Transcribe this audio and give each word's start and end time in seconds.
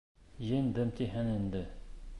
Еңдем 0.51 0.95
тиһең 1.01 1.31
инде? 1.37 1.65